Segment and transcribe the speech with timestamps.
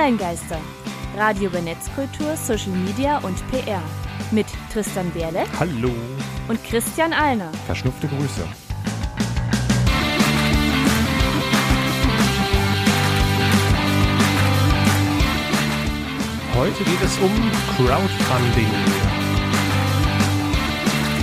[0.00, 0.58] Online-Geister.
[1.14, 3.82] Radio über Netzkultur, Social Media und PR.
[4.30, 5.44] Mit Tristan Berle.
[5.58, 5.90] Hallo.
[6.48, 7.52] Und Christian Alner.
[7.66, 8.48] Verschnupfte Grüße.
[16.54, 19.09] Heute geht es um Crowdfunding.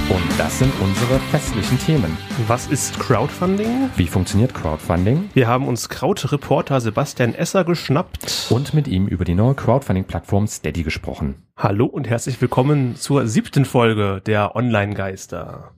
[0.09, 2.17] Und das sind unsere festlichen Themen.
[2.47, 3.89] Was ist Crowdfunding?
[3.97, 5.29] Wie funktioniert Crowdfunding?
[5.33, 8.47] Wir haben uns Kraut-Reporter Sebastian Esser geschnappt.
[8.49, 11.45] Und mit ihm über die neue Crowdfunding-Plattform Steady gesprochen.
[11.57, 15.71] Hallo und herzlich willkommen zur siebten Folge der Online-Geister.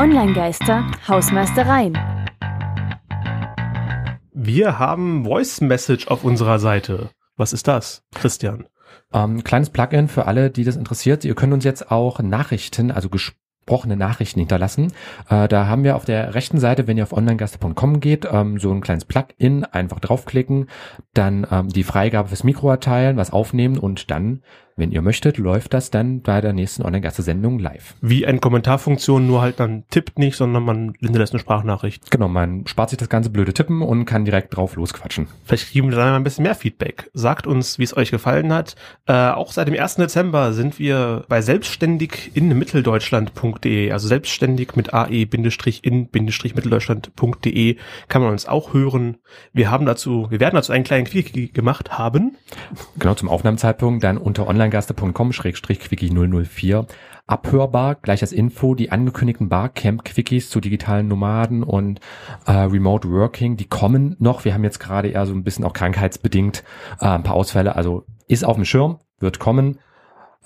[0.00, 1.96] Online-Geister, Hausmeistereien.
[4.32, 7.10] Wir haben Voice Message auf unserer Seite.
[7.36, 8.66] Was ist das, Christian?
[9.12, 11.24] Ähm, kleines Plugin für alle, die das interessiert.
[11.24, 14.92] Ihr könnt uns jetzt auch Nachrichten, also gesprochene Nachrichten hinterlassen.
[15.28, 18.72] Äh, da haben wir auf der rechten Seite, wenn ihr auf onlinegaster.com geht, ähm, so
[18.72, 20.68] ein kleines Plugin, einfach draufklicken,
[21.14, 24.42] dann ähm, die Freigabe fürs Mikro erteilen, was aufnehmen und dann
[24.76, 27.96] wenn ihr möchtet, läuft das dann bei der nächsten Online-Gaste-Sendung live.
[28.00, 32.10] Wie eine Kommentarfunktion, nur halt dann tippt nicht, sondern man hinterlässt eine Sprachnachricht.
[32.10, 35.26] Genau, man spart sich das ganze blöde Tippen und kann direkt drauf losquatschen.
[35.44, 37.10] Vielleicht kriegen wir dann ein bisschen mehr Feedback.
[37.12, 38.76] Sagt uns, wie es euch gefallen hat.
[39.06, 39.96] Äh, auch seit dem 1.
[39.96, 47.76] Dezember sind wir bei selbstständig in mitteldeutschland.de, also selbstständig mit ae-in-mitteldeutschland.de
[48.08, 49.18] kann man uns auch hören.
[49.52, 52.36] Wir haben dazu, wir werden dazu einen kleinen Quickie gemacht haben.
[52.98, 56.86] Genau, zum Aufnahmezeitpunkt dann unter online onlinegaster.com-quickie 004
[57.26, 62.00] abhörbar, gleich als Info, die angekündigten Barcamp-Quickies zu digitalen Nomaden und
[62.46, 64.44] äh, Remote Working, die kommen noch.
[64.44, 66.64] Wir haben jetzt gerade eher so ein bisschen auch krankheitsbedingt
[67.00, 69.78] äh, ein paar Ausfälle, also ist auf dem Schirm, wird kommen,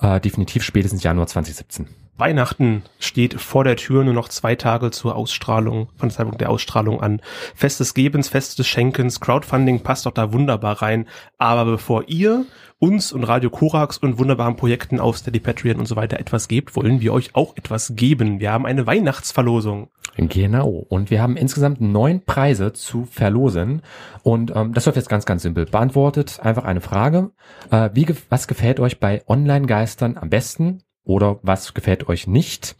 [0.00, 2.03] äh, definitiv spätestens Januar 2017.
[2.16, 6.50] Weihnachten steht vor der Tür, nur noch zwei Tage zur Ausstrahlung, von der Zeitpunkt der
[6.50, 7.20] Ausstrahlung an.
[7.54, 11.06] Fest des Gebens, Fest des Schenkens, Crowdfunding passt doch da wunderbar rein.
[11.38, 12.46] Aber bevor ihr
[12.78, 16.76] uns und Radio Korax und wunderbaren Projekten auf Steady Patreon und so weiter etwas gebt,
[16.76, 18.40] wollen wir euch auch etwas geben.
[18.40, 19.88] Wir haben eine Weihnachtsverlosung.
[20.16, 20.84] Genau.
[20.88, 23.82] Und wir haben insgesamt neun Preise zu verlosen.
[24.22, 25.66] Und ähm, das läuft jetzt ganz, ganz simpel.
[25.66, 27.32] Beantwortet einfach eine Frage.
[27.70, 30.82] Äh, wie, was gefällt euch bei Online-Geistern am besten?
[31.04, 32.76] Oder was gefällt euch nicht.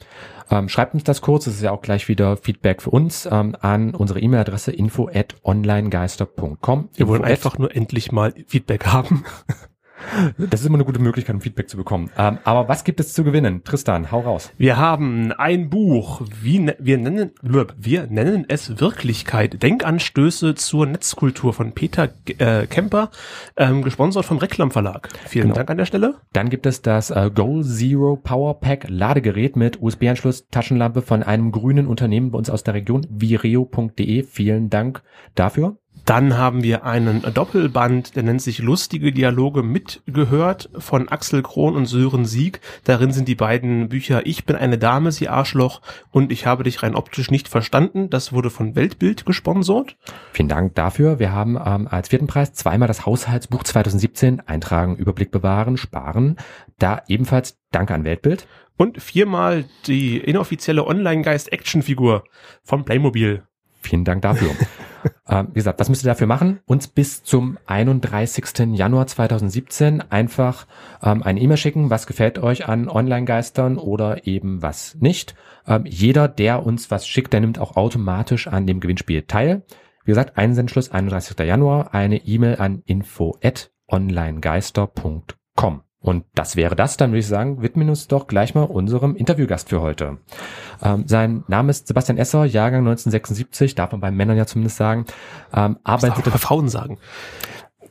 [0.50, 3.56] Ähm, schreibt uns das kurz, das ist ja auch gleich wieder Feedback für uns ähm,
[3.60, 6.88] an unsere E-Mail-Adresse info at onlinegeister.com.
[6.94, 9.24] Wir wollen einfach nur endlich mal Feedback haben.
[10.38, 12.10] Das ist immer eine gute Möglichkeit, um Feedback zu bekommen.
[12.16, 13.62] Ähm, aber was gibt es zu gewinnen?
[13.64, 14.52] Tristan, hau raus.
[14.58, 19.62] Wir haben ein Buch, wie ne, wir nennen wir nennen es Wirklichkeit.
[19.62, 23.10] Denkanstöße zur Netzkultur von Peter äh, Kemper,
[23.56, 25.08] ähm, gesponsert vom Reklam Verlag.
[25.26, 25.56] Vielen genau.
[25.56, 26.16] Dank an der Stelle.
[26.32, 31.52] Dann gibt es das äh, Goal Zero Power Pack Ladegerät mit USB-Anschluss, Taschenlampe von einem
[31.52, 34.22] grünen Unternehmen bei uns aus der Region, vireo.de.
[34.22, 35.02] Vielen Dank
[35.34, 35.76] dafür.
[36.04, 41.86] Dann haben wir einen Doppelband, der nennt sich Lustige Dialoge mitgehört von Axel Krohn und
[41.86, 42.60] Sören Sieg.
[42.84, 46.82] Darin sind die beiden Bücher Ich bin eine Dame, sie Arschloch und Ich habe dich
[46.82, 48.10] rein optisch nicht verstanden.
[48.10, 49.96] Das wurde von Weltbild gesponsert.
[50.32, 51.18] Vielen Dank dafür.
[51.18, 56.36] Wir haben ähm, als vierten Preis zweimal das Haushaltsbuch 2017 Eintragen, Überblick bewahren, sparen.
[56.78, 58.46] Da ebenfalls Danke an Weltbild.
[58.76, 62.24] Und viermal die inoffizielle Online-Geist-Action-Figur
[62.62, 63.44] von Playmobil.
[63.84, 64.50] Vielen Dank dafür.
[65.28, 66.60] ähm, wie gesagt, was müsst ihr dafür machen?
[66.64, 68.72] Uns bis zum 31.
[68.72, 70.66] Januar 2017 einfach
[71.02, 75.34] ähm, eine E-Mail schicken, was gefällt euch an Online-Geistern oder eben was nicht.
[75.66, 79.64] Ähm, jeder, der uns was schickt, der nimmt auch automatisch an dem Gewinnspiel teil.
[80.04, 81.38] Wie gesagt, Einsendschluss 31.
[81.40, 85.82] Januar, eine E-Mail an info at onlinegeister.com.
[86.04, 89.70] Und das wäre das, dann würde ich sagen, widmen uns doch gleich mal unserem Interviewgast
[89.70, 90.18] für heute.
[90.82, 95.06] Ähm, sein Name ist Sebastian Esser, Jahrgang 1976, darf man bei Männern ja zumindest sagen.
[95.54, 96.98] Ähm, arbeitete bei Frauen sagen.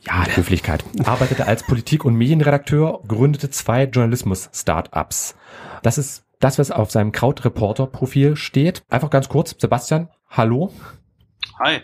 [0.02, 0.84] Ja, Höflichkeit.
[1.04, 5.36] Arbeitete als Politik- und Medienredakteur, gründete zwei Journalismus-Startups.
[5.82, 8.84] Das ist das, was auf seinem Krautreporter-Profil steht.
[8.90, 10.72] Einfach ganz kurz, Sebastian, hallo.
[11.60, 11.82] Hi.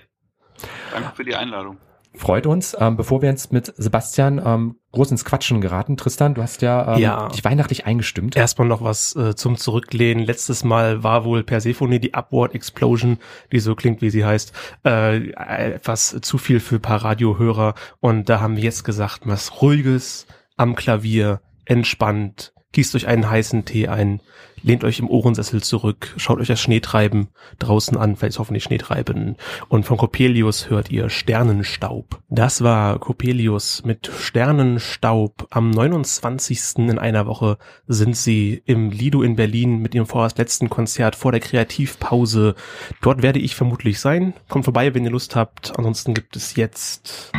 [0.92, 1.78] Danke für die Einladung.
[2.16, 2.76] Freut uns.
[2.80, 6.96] Ähm, bevor wir jetzt mit Sebastian ähm, groß ins Quatschen geraten, Tristan, du hast ja,
[6.96, 7.28] ähm, ja.
[7.30, 8.36] dich weihnachtlich eingestimmt.
[8.36, 10.26] Erstmal noch was äh, zum Zurücklehnen.
[10.26, 13.20] Letztes Mal war wohl Persephone die Upward Explosion,
[13.52, 14.54] die so klingt, wie sie heißt,
[14.86, 17.76] äh, etwas zu viel für paar Radiohörer.
[18.00, 20.26] Und da haben wir jetzt gesagt, was Ruhiges
[20.58, 24.22] am Klavier, entspannt, gießt euch einen heißen Tee ein,
[24.64, 27.28] lehnt euch im Ohrensessel zurück, schaut euch das Schneetreiben
[27.60, 29.36] draußen an, vielleicht hoffentlich Schneetreiben.
[29.68, 32.20] Und von Coppelius hört ihr Sternenstaub.
[32.30, 35.48] Das war Coppelius mit Sternenstaub.
[35.50, 36.78] Am 29.
[36.78, 37.58] in einer Woche
[37.88, 42.56] sind sie im Lido in Berlin mit ihrem vorerst letzten Konzert vor der Kreativpause.
[43.02, 44.34] Dort werde ich vermutlich sein.
[44.48, 45.78] Kommt vorbei, wenn ihr Lust habt.
[45.78, 47.32] Ansonsten gibt es jetzt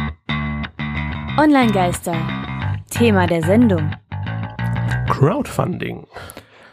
[1.39, 2.15] Online-Geister.
[2.91, 3.93] Thema der Sendung.
[5.09, 6.07] Crowdfunding.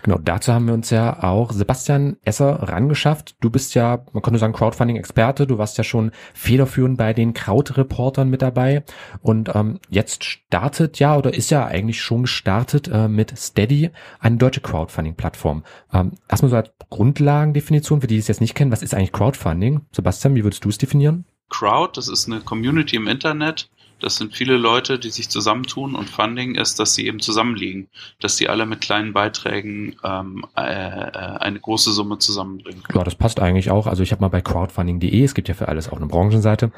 [0.08, 3.36] Genau, dazu haben wir uns ja auch Sebastian Esser rangeschafft.
[3.42, 5.46] Du bist ja, man könnte sagen, Crowdfunding-Experte.
[5.46, 8.86] Du warst ja schon federführend bei den Krautreportern mit dabei.
[9.22, 13.90] Und ähm, jetzt startet ja oder ist ja eigentlich schon gestartet äh, mit Steady
[14.22, 15.66] eine deutsche Crowdfunding-Plattform.
[15.92, 19.12] Ähm, erstmal so als Grundlagendefinition, für die, die es jetzt nicht kennen, was ist eigentlich
[19.12, 19.82] Crowdfunding?
[19.92, 21.26] Sebastian, wie würdest du es definieren?
[21.50, 23.70] Crowd, das ist eine Community im Internet,
[24.00, 27.88] das sind viele Leute, die sich zusammentun und Funding ist, dass sie eben zusammenliegen,
[28.20, 32.84] dass die alle mit kleinen Beiträgen ähm, äh, äh, eine große Summe zusammenbringen.
[32.94, 33.88] Ja, das passt eigentlich auch.
[33.88, 36.72] Also ich habe mal bei crowdfunding.de, es gibt ja für alles auch eine Branchenseite,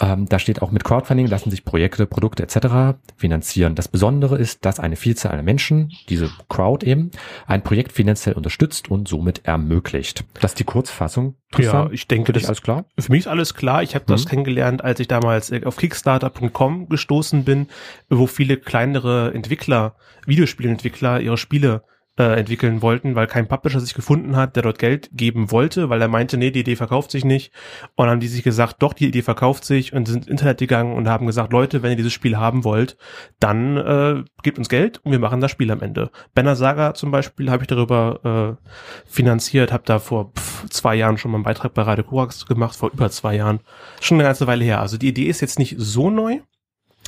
[0.00, 2.98] ähm, da steht auch mit Crowdfunding lassen sich Projekte, Produkte etc.
[3.16, 3.74] finanzieren.
[3.74, 7.10] Das Besondere ist, dass eine Vielzahl an Menschen, diese Crowd eben,
[7.46, 10.24] ein Projekt finanziell unterstützt und somit ermöglicht.
[10.40, 11.34] Das ist die Kurzfassung.
[11.52, 12.84] Tristan, ja, ich denke, das ist alles klar.
[12.98, 13.82] Für mich ist alles klar.
[13.82, 14.28] Ich habe das mhm.
[14.28, 17.68] kennengelernt, als ich damals auf Kickstarter.com gestoßen bin,
[18.08, 21.82] wo viele kleinere Entwickler, Videospielentwickler ihre Spiele
[22.20, 26.02] äh, entwickeln wollten, weil kein Publisher sich gefunden hat, der dort Geld geben wollte, weil
[26.02, 27.50] er meinte, nee, die Idee verkauft sich nicht.
[27.94, 30.92] Und haben die sich gesagt, doch, die Idee verkauft sich und sind ins Internet gegangen
[30.92, 32.98] und haben gesagt, Leute, wenn ihr dieses Spiel haben wollt,
[33.38, 36.10] dann äh, gebt uns Geld und wir machen das Spiel am Ende.
[36.34, 38.70] Banner Saga zum Beispiel habe ich darüber äh,
[39.10, 42.76] finanziert, habe da vor pff, zwei Jahren schon mal einen Beitrag bei Radio Korax gemacht,
[42.76, 43.60] vor über zwei Jahren.
[44.02, 44.80] Schon eine ganze Weile her.
[44.82, 46.40] Also die Idee ist jetzt nicht so neu,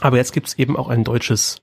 [0.03, 1.63] aber jetzt gibt's eben auch ein deutsches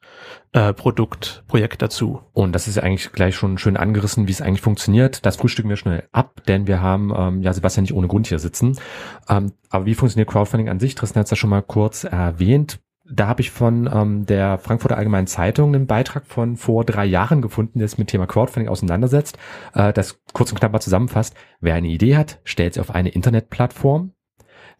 [0.53, 2.21] äh, Produkt, Projekt dazu.
[2.33, 5.25] Und das ist ja eigentlich gleich schon schön angerissen, wie es eigentlich funktioniert.
[5.25, 8.39] Das frühstücken wir schnell ab, denn wir haben ähm, ja Sebastian nicht ohne Grund hier
[8.39, 8.79] sitzen.
[9.27, 10.95] Ähm, aber wie funktioniert Crowdfunding an sich?
[10.95, 12.79] Tristan hat es ja schon mal kurz erwähnt.
[13.11, 17.41] Da habe ich von ähm, der Frankfurter Allgemeinen Zeitung einen Beitrag von vor drei Jahren
[17.41, 19.37] gefunden, der sich mit Thema Crowdfunding auseinandersetzt,
[19.73, 21.35] äh, das kurz und knapp mal zusammenfasst.
[21.59, 24.13] Wer eine Idee hat, stellt sie auf eine Internetplattform,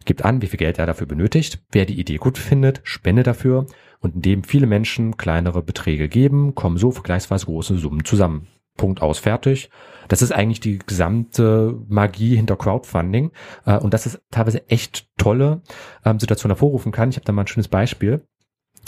[0.04, 1.62] gibt an, wie viel Geld er dafür benötigt.
[1.72, 3.66] Wer die Idee gut findet, spendet dafür.
[4.00, 8.46] Und indem viele Menschen kleinere Beträge geben, kommen so vergleichsweise große Summen zusammen.
[8.76, 9.68] Punkt aus, fertig.
[10.08, 13.30] Das ist eigentlich die gesamte Magie hinter Crowdfunding.
[13.66, 15.60] Äh, und das ist teilweise echt tolle
[16.04, 17.10] ähm, Situation hervorrufen kann.
[17.10, 18.26] Ich habe da mal ein schönes Beispiel.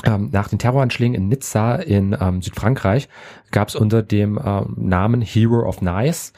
[0.05, 3.09] Ähm, nach den Terroranschlägen in Nizza in ähm, Südfrankreich
[3.51, 4.41] gab es unter dem
[4.77, 6.33] Namen Hero of Nice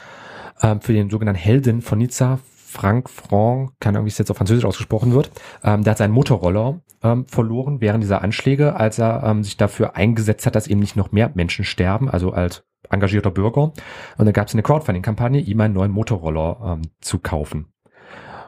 [0.57, 2.39] für den sogenannten Helden von Nizza
[2.75, 5.31] Frank Franc, keine Ahnung, wie es jetzt auf Französisch ausgesprochen wird,
[5.63, 9.95] ähm, der hat seinen Motorroller ähm, verloren während dieser Anschläge, als er ähm, sich dafür
[9.95, 13.71] eingesetzt hat, dass eben nicht noch mehr Menschen sterben, also als engagierter Bürger.
[14.17, 17.67] Und dann gab es eine Crowdfunding-Kampagne, ihm einen neuen Motorroller ähm, zu kaufen.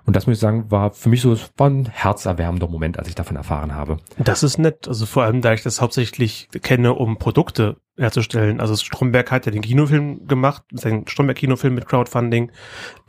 [0.08, 3.16] Und das muss ich sagen, war für mich so war ein herzerwärmender Moment, als ich
[3.16, 3.98] davon erfahren habe.
[4.18, 4.88] Das ist nett.
[4.88, 8.62] Also vor allem, da ich das hauptsächlich kenne, um Produkte herzustellen.
[8.62, 12.54] Also Stromberg hat ja den Kinofilm gemacht, seinen Stromberg-Kinofilm mit Crowdfunding.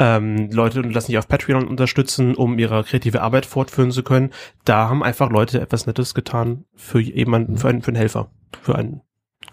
[0.00, 4.30] Ähm, Leute lassen sich auf Patreon unterstützen, um ihre kreative Arbeit fortführen zu können.
[4.64, 8.74] Da haben einfach Leute etwas Nettes getan für jemanden, für einen, für einen Helfer, für
[8.74, 9.02] einen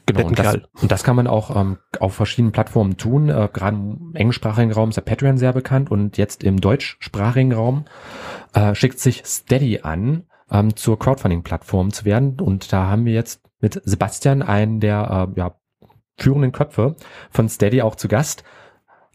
[0.05, 3.29] Genau, und das, und das kann man auch ähm, auf verschiedenen Plattformen tun.
[3.29, 7.85] Äh, Gerade im englischsprachigen Raum ist der Patreon sehr bekannt und jetzt im deutschsprachigen Raum
[8.53, 12.39] äh, schickt sich Steady an, ähm, zur Crowdfunding-Plattform zu werden.
[12.39, 15.55] Und da haben wir jetzt mit Sebastian einen der äh, ja,
[16.17, 16.95] führenden Köpfe
[17.31, 18.43] von Steady auch zu Gast.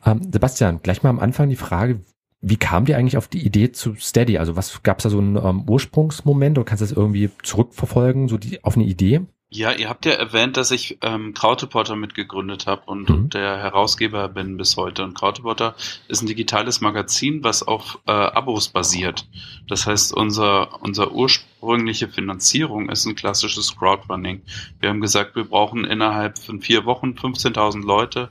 [0.05, 2.01] Ähm, Sebastian, gleich mal am Anfang die Frage,
[2.41, 4.39] wie kam dir eigentlich auf die Idee zu Steady?
[4.39, 8.29] Also was gab es da so einen ähm, Ursprungsmoment oder kannst du das irgendwie zurückverfolgen,
[8.29, 9.27] so die auf eine Idee?
[9.53, 13.17] Ja, ihr habt ja erwähnt, dass ich ähm, Krautepotter mitgegründet habe und, mhm.
[13.17, 15.03] und, der Herausgeber bin bis heute.
[15.03, 15.75] Und Krautepotter
[16.07, 19.27] ist ein digitales Magazin, was auf äh, Abos basiert.
[19.67, 24.43] Das heißt, unser, unser ursprüngliche Finanzierung ist ein klassisches Crowdfunding.
[24.79, 28.31] Wir haben gesagt, wir brauchen innerhalb von vier Wochen 15.000 Leute,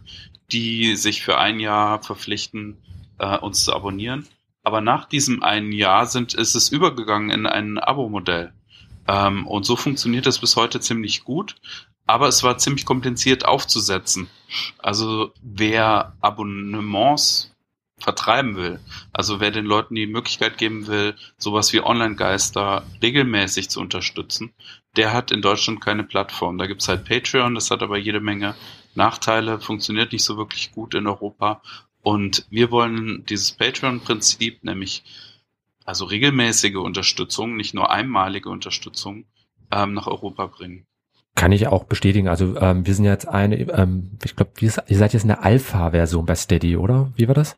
[0.54, 2.78] die sich für ein Jahr verpflichten,
[3.18, 4.26] äh, uns zu abonnieren.
[4.64, 8.54] Aber nach diesem einen Jahr sind, ist es übergegangen in ein Abo-Modell.
[9.10, 11.56] Ähm, und so funktioniert das bis heute ziemlich gut.
[12.06, 14.30] Aber es war ziemlich kompliziert aufzusetzen.
[14.78, 17.56] Also wer Abonnements
[18.00, 18.80] vertreiben will,
[19.12, 24.54] also wer den Leuten die Möglichkeit geben will, sowas wie Online-Geister regelmäßig zu unterstützen,
[24.96, 26.58] der hat in Deutschland keine Plattform.
[26.58, 28.56] Da gibt's halt Patreon, das hat aber jede Menge
[28.96, 31.62] Nachteile, funktioniert nicht so wirklich gut in Europa.
[32.02, 35.04] Und wir wollen dieses Patreon-Prinzip, nämlich
[35.90, 39.26] also regelmäßige Unterstützung, nicht nur einmalige Unterstützung,
[39.72, 40.86] ähm, nach Europa bringen.
[41.34, 42.28] Kann ich auch bestätigen.
[42.28, 46.36] Also ähm, wir sind jetzt eine, ähm, ich glaube, ihr seid jetzt eine Alpha-Version bei
[46.36, 47.12] Steady, oder?
[47.16, 47.58] Wie war das?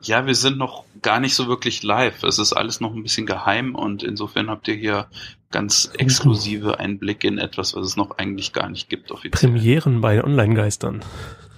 [0.00, 2.22] Ja, wir sind noch gar nicht so wirklich live.
[2.22, 5.08] Es ist alles noch ein bisschen geheim und insofern habt ihr hier
[5.50, 9.52] ganz exklusive Einblicke in etwas, was es noch eigentlich gar nicht gibt offiziell.
[9.52, 11.02] Premieren bei Online-Geistern.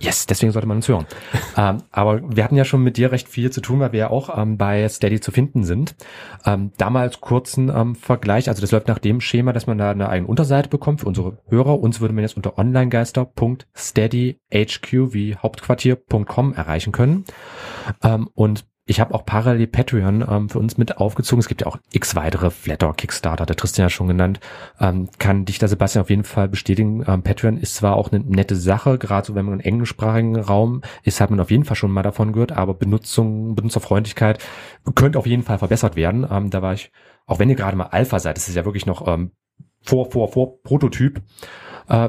[0.01, 1.07] Yes, deswegen sollte man uns hören.
[1.57, 4.11] ähm, aber wir hatten ja schon mit dir recht viel zu tun, weil wir ja
[4.11, 5.97] auch ähm, bei Steady zu finden sind.
[6.45, 10.09] Ähm, damals kurzen ähm, Vergleich, also das läuft nach dem Schema, dass man da eine
[10.09, 11.81] eigene Unterseite bekommt für unsere Hörer.
[11.81, 17.25] Uns würde man jetzt unter onlinegeister.steadyhq wie Hauptquartier.com erreichen können.
[18.03, 21.41] Ähm, und ich habe auch parallel Patreon ähm, für uns mit aufgezogen.
[21.41, 24.41] Es gibt ja auch x weitere Flatter, Kickstarter, der Tristan ja schon genannt.
[24.81, 27.05] Ähm, kann dich da Sebastian auf jeden Fall bestätigen.
[27.07, 30.81] Ähm, Patreon ist zwar auch eine nette Sache, gerade so wenn man im englischsprachigen Raum
[31.03, 34.39] ist, hat man auf jeden Fall schon mal davon gehört, aber Benutzung, Benutzerfreundlichkeit
[34.95, 36.27] könnte auf jeden Fall verbessert werden.
[36.31, 36.91] Ähm, da war ich,
[37.27, 39.33] auch wenn ihr gerade mal Alpha seid, das ist ja wirklich noch ähm,
[39.83, 41.21] vor, vor, vor Prototyp
[41.89, 42.09] äh,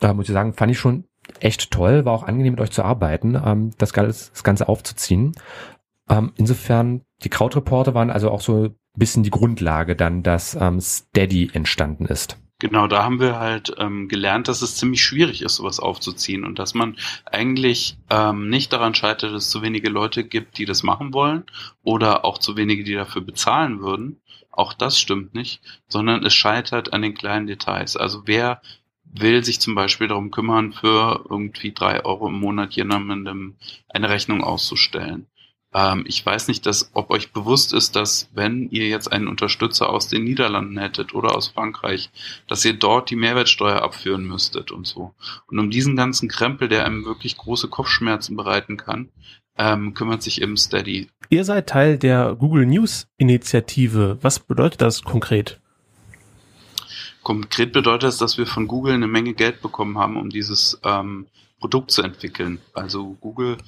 [0.00, 1.04] da muss ich sagen, fand ich schon
[1.40, 5.32] echt toll, war auch angenehm mit euch zu arbeiten, ähm, das, das Ganze aufzuziehen.
[6.10, 10.80] Ähm, insofern, die Krautreporter waren also auch so ein bisschen die Grundlage dann, dass ähm,
[10.80, 12.36] Steady entstanden ist.
[12.58, 16.58] Genau, da haben wir halt ähm, gelernt, dass es ziemlich schwierig ist, sowas aufzuziehen und
[16.58, 20.82] dass man eigentlich ähm, nicht daran scheitert, dass es zu wenige Leute gibt, die das
[20.82, 21.44] machen wollen
[21.82, 24.20] oder auch zu wenige, die dafür bezahlen würden.
[24.50, 27.96] Auch das stimmt nicht, sondern es scheitert an den kleinen Details.
[27.96, 28.60] Also wer
[29.04, 33.54] will sich zum Beispiel darum kümmern, für irgendwie drei Euro im Monat jemandem
[33.88, 35.26] eine Rechnung auszustellen?
[35.72, 39.90] Ähm, ich weiß nicht, dass, ob euch bewusst ist, dass wenn ihr jetzt einen Unterstützer
[39.90, 42.10] aus den Niederlanden hättet oder aus Frankreich,
[42.48, 45.14] dass ihr dort die Mehrwertsteuer abführen müsstet und so.
[45.46, 49.10] Und um diesen ganzen Krempel, der einem wirklich große Kopfschmerzen bereiten kann,
[49.58, 51.08] ähm, kümmert sich eben Steady.
[51.28, 54.18] Ihr seid Teil der Google News Initiative.
[54.22, 55.60] Was bedeutet das konkret?
[57.22, 61.26] Konkret bedeutet das, dass wir von Google eine Menge Geld bekommen haben, um dieses ähm,
[61.60, 62.58] Produkt zu entwickeln.
[62.72, 63.58] Also Google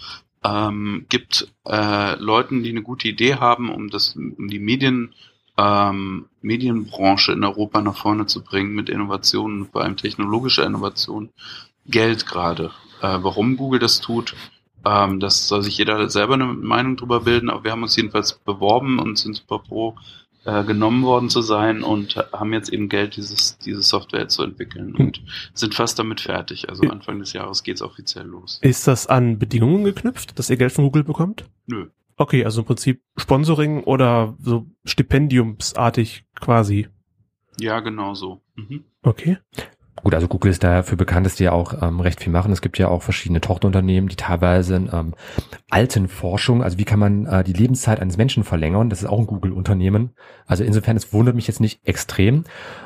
[0.45, 5.15] ähm, gibt äh, Leuten, die eine gute Idee haben, um das, um die Medien,
[5.57, 11.31] ähm, Medienbranche in Europa nach vorne zu bringen mit Innovationen, vor allem technologischer Innovation,
[11.87, 12.71] Geld gerade.
[13.01, 14.35] Äh, warum Google das tut,
[14.85, 18.35] ähm, das soll sich jeder selber eine Meinung drüber bilden, aber wir haben uns jedenfalls
[18.35, 19.97] beworben und sind super pro,
[20.45, 24.95] äh, genommen worden zu sein und haben jetzt eben Geld, dieses, diese Software zu entwickeln
[24.95, 25.25] und hm.
[25.55, 26.69] sind fast damit fertig.
[26.69, 28.59] Also Anfang des Jahres geht's offiziell los.
[28.63, 31.49] Ist das an Bedingungen geknüpft, dass ihr Geld von Google bekommt?
[31.67, 31.89] Nö.
[32.17, 36.89] Okay, also im Prinzip Sponsoring oder so Stipendiumsartig quasi.
[37.59, 38.43] Ja, genau so.
[38.55, 38.85] Mhm.
[39.03, 39.39] Okay.
[40.03, 42.51] Gut, also Google ist dafür bekannt, dass die ja auch ähm, recht viel machen.
[42.51, 45.15] Es gibt ja auch verschiedene Tochterunternehmen, die teilweise ähm,
[45.71, 49.27] Altenforschung, also wie kann man äh, die Lebenszeit eines Menschen verlängern, das ist auch ein
[49.27, 50.11] Google-Unternehmen.
[50.47, 52.45] Also insofern, es wundert mich jetzt nicht extrem.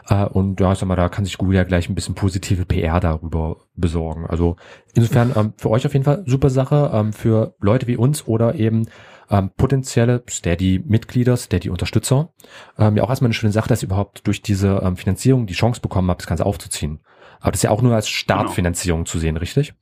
[0.09, 2.67] Äh, und ja, ich sag mal, da kann sich Google ja gleich ein bisschen positive
[2.67, 4.27] PR darüber besorgen.
[4.27, 4.57] Also
[4.95, 8.57] insofern ähm, für euch auf jeden Fall super Sache, ähm, für Leute wie uns oder
[8.57, 8.87] eben
[9.31, 12.33] ähm, potenzielle Steady-Mitglieder, Steady-Unterstützer.
[12.79, 15.55] Ähm, ja auch erstmal eine schöne Sache, dass ihr überhaupt durch diese ähm, Finanzierung die
[15.55, 17.01] Chance bekommen habt, das Ganze aufzuziehen.
[17.41, 19.11] Aber das ist ja auch nur als Startfinanzierung genau.
[19.11, 19.75] zu sehen, richtig?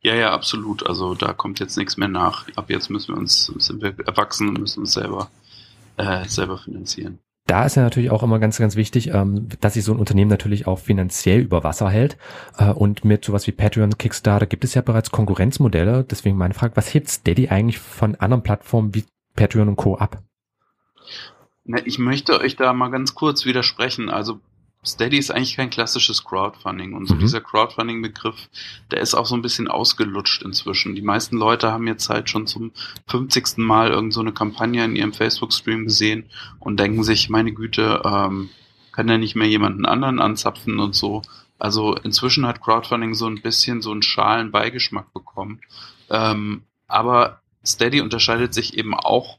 [0.00, 0.86] Ja, ja, absolut.
[0.86, 2.48] Also da kommt jetzt nichts mehr nach.
[2.56, 5.30] Ab jetzt müssen wir uns, sind wir erwachsen und müssen uns selber,
[5.96, 7.20] äh, selber finanzieren
[7.52, 10.30] da ist ja natürlich auch immer ganz, ganz wichtig, ähm, dass sich so ein Unternehmen
[10.30, 12.16] natürlich auch finanziell über Wasser hält.
[12.56, 16.02] Äh, und mit sowas wie Patreon, Kickstarter gibt es ja bereits Konkurrenzmodelle.
[16.02, 19.04] Deswegen meine Frage, was hebt Steady eigentlich von anderen Plattformen wie
[19.36, 19.98] Patreon und Co.
[19.98, 20.22] ab?
[21.64, 24.08] Na, ich möchte euch da mal ganz kurz widersprechen.
[24.08, 24.40] Also
[24.84, 27.20] Steady ist eigentlich kein klassisches Crowdfunding und so mhm.
[27.20, 28.48] dieser Crowdfunding-Begriff,
[28.90, 30.96] der ist auch so ein bisschen ausgelutscht inzwischen.
[30.96, 32.72] Die meisten Leute haben jetzt halt schon zum
[33.06, 33.58] 50.
[33.58, 38.50] Mal irgend so eine Kampagne in ihrem Facebook-Stream gesehen und denken sich, meine Güte, ähm,
[38.90, 41.22] kann ja nicht mehr jemanden anderen anzapfen und so.
[41.60, 45.60] Also inzwischen hat Crowdfunding so ein bisschen so einen schalen Beigeschmack bekommen.
[46.10, 49.38] Ähm, aber Steady unterscheidet sich eben auch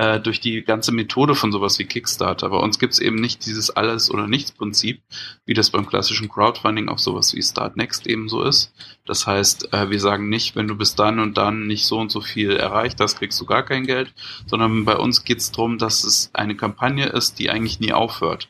[0.00, 2.48] äh, durch die ganze Methode von sowas wie Kickstarter.
[2.48, 5.02] Bei uns gibt es eben nicht dieses Alles- oder Nichts-Prinzip,
[5.44, 8.72] wie das beim klassischen Crowdfunding auf sowas wie Start Next eben so ist.
[9.04, 12.10] Das heißt, äh, wir sagen nicht, wenn du bis dann und dann nicht so und
[12.10, 14.14] so viel erreicht hast, kriegst du gar kein Geld,
[14.46, 18.48] sondern bei uns geht es darum, dass es eine Kampagne ist, die eigentlich nie aufhört.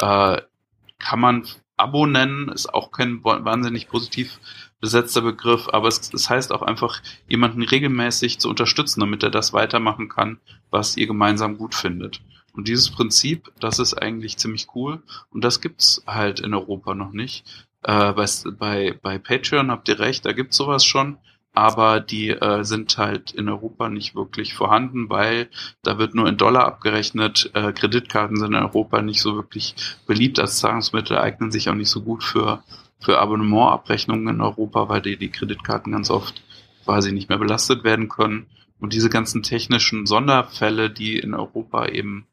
[0.00, 0.40] Äh,
[0.98, 4.40] kann man Abo nennen, ist auch kein wahnsinnig positiv
[4.80, 9.52] besetzter Begriff, aber es, es heißt auch einfach, jemanden regelmäßig zu unterstützen, damit er das
[9.52, 10.38] weitermachen kann,
[10.70, 12.20] was ihr gemeinsam gut findet.
[12.52, 17.12] Und dieses Prinzip, das ist eigentlich ziemlich cool und das gibt's halt in Europa noch
[17.12, 17.44] nicht.
[17.82, 18.26] Äh, bei,
[18.58, 21.18] bei, bei Patreon habt ihr recht, da gibt's sowas schon,
[21.52, 25.48] aber die äh, sind halt in Europa nicht wirklich vorhanden, weil
[25.82, 27.50] da wird nur in Dollar abgerechnet.
[27.54, 29.74] Äh, Kreditkarten sind in Europa nicht so wirklich
[30.06, 32.62] beliebt als Zahlungsmittel, eignen sich auch nicht so gut für
[33.06, 36.42] für Abonnementabrechnungen in Europa, weil die, die Kreditkarten ganz oft
[36.84, 38.46] quasi nicht mehr belastet werden können.
[38.80, 42.26] Und diese ganzen technischen Sonderfälle, die in Europa eben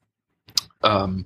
[0.82, 1.26] ähm,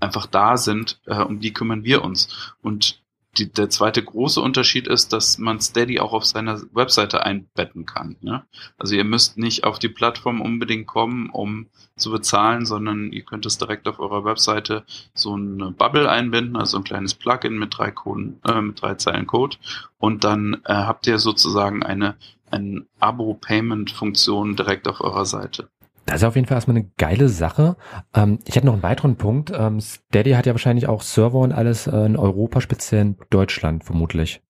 [0.00, 2.54] einfach da sind, äh, um die kümmern wir uns.
[2.62, 3.02] Und
[3.38, 8.16] die, der zweite große Unterschied ist, dass man Steady auch auf seiner Webseite einbetten kann.
[8.20, 8.44] Ne?
[8.78, 11.66] Also ihr müsst nicht auf die Plattform unbedingt kommen, um
[11.96, 16.76] zu bezahlen, sondern ihr könnt es direkt auf eurer Webseite so eine Bubble einbinden, also
[16.78, 19.56] ein kleines Plugin mit drei Coden, äh, mit drei Zeilen Code
[19.98, 22.16] und dann äh, habt ihr sozusagen eine,
[22.50, 25.68] eine Abo-Payment-Funktion direkt auf eurer Seite.
[26.06, 27.76] Das ist auf jeden Fall erstmal eine geile Sache.
[28.14, 29.52] Ähm, ich hätte noch einen weiteren Punkt.
[29.54, 33.84] Ähm, Steady hat ja wahrscheinlich auch Server und alles äh, in Europa, speziell in Deutschland
[33.84, 34.40] vermutlich.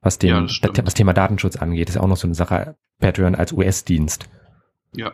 [0.00, 2.76] Was, dem, ja, das, das Thema Datenschutz angeht, ist auch noch so eine Sache.
[2.98, 4.28] Patreon als US-Dienst.
[4.94, 5.12] Ja,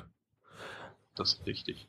[1.15, 1.89] das ist richtig.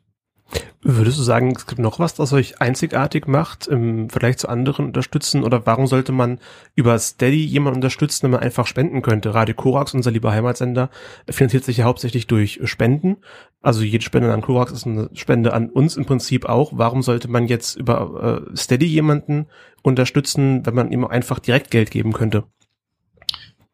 [0.85, 4.87] Würdest du sagen, es gibt noch was, das euch einzigartig macht im Vergleich zu anderen
[4.87, 5.43] unterstützen?
[5.45, 6.39] Oder warum sollte man
[6.75, 9.33] über Steady jemanden unterstützen, wenn man einfach spenden könnte?
[9.33, 10.89] Radio Korax, unser lieber Heimatsender,
[11.29, 13.17] finanziert sich ja hauptsächlich durch Spenden.
[13.61, 16.73] Also jede Spende an Korax ist eine Spende an uns im Prinzip auch.
[16.75, 19.47] Warum sollte man jetzt über äh, Steady jemanden
[19.83, 22.43] unterstützen, wenn man ihm einfach direkt Geld geben könnte?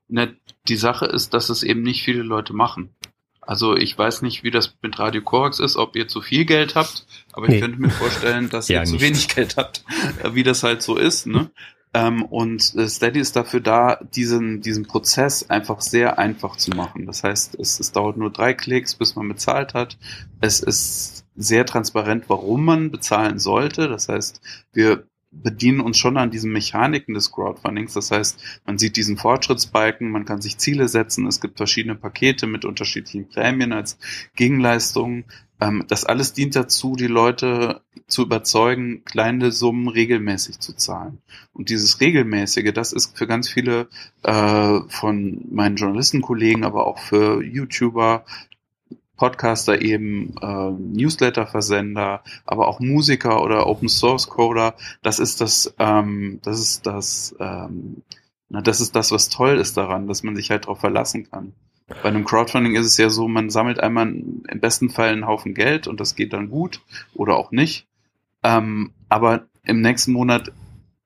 [0.07, 0.36] Ne,
[0.67, 2.95] die Sache ist, dass es eben nicht viele Leute machen.
[3.50, 6.75] Also ich weiß nicht, wie das mit Radio Korax ist, ob ihr zu viel Geld
[6.75, 7.56] habt, aber nee.
[7.56, 9.84] ich könnte mir vorstellen, dass ihr zu wenig Geld habt,
[10.22, 11.25] äh, wie das halt so ist.
[11.25, 11.50] Ne?
[11.96, 17.08] Ähm, und äh, Steady ist dafür da, diesen, diesen Prozess einfach sehr einfach zu machen.
[17.08, 19.98] Das heißt, es, es dauert nur drei Klicks, bis man bezahlt hat.
[20.41, 23.88] Es ist sehr transparent, warum man bezahlen sollte.
[23.88, 24.41] Das heißt,
[24.74, 27.93] wir bedienen uns schon an diesen Mechaniken des Crowdfundings.
[27.93, 32.48] Das heißt, man sieht diesen Fortschrittsbalken, man kann sich Ziele setzen, es gibt verschiedene Pakete
[32.48, 33.98] mit unterschiedlichen Prämien als
[34.36, 35.25] Gegenleistungen.
[35.62, 41.19] Ähm, das alles dient dazu, die Leute zu überzeugen, kleine Summen regelmäßig zu zahlen.
[41.53, 43.88] Und dieses regelmäßige, das ist für ganz viele
[44.24, 48.25] äh, von meinen Journalistenkollegen, aber auch für YouTuber,
[49.20, 54.76] Podcaster eben, äh, Newsletter-Versender, aber auch Musiker oder Open Source Coder.
[55.04, 58.02] Das ist das, ähm, das ist das, ähm,
[58.48, 61.54] na, das ist das, was toll ist daran, dass man sich halt darauf verlassen kann.
[62.02, 65.54] Bei einem Crowdfunding ist es ja so, man sammelt einmal im besten Fall einen Haufen
[65.54, 66.82] Geld und das geht dann gut
[67.14, 67.88] oder auch nicht.
[68.44, 70.53] Ähm, aber im nächsten Monat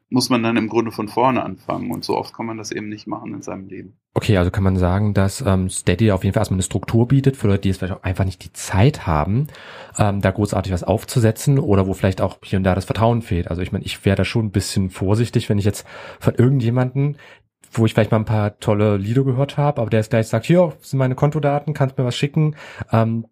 [0.09, 1.89] muss man dann im Grunde von vorne anfangen.
[1.89, 3.97] Und so oft kann man das eben nicht machen in seinem Leben.
[4.15, 7.35] Okay, also kann man sagen, dass ähm, Steady auf jeden Fall erstmal eine Struktur bietet
[7.35, 9.47] für Leute, die es vielleicht auch einfach nicht die Zeit haben,
[9.97, 13.47] ähm, da großartig was aufzusetzen oder wo vielleicht auch hier und da das Vertrauen fehlt.
[13.47, 15.87] Also ich meine, ich wäre da schon ein bisschen vorsichtig, wenn ich jetzt
[16.19, 17.17] von irgendjemanden,
[17.71, 20.45] wo ich vielleicht mal ein paar tolle Lieder gehört habe, aber der jetzt gleich sagt,
[20.45, 22.55] hier sind meine Kontodaten, kannst mir was schicken,
[22.91, 23.25] ähm,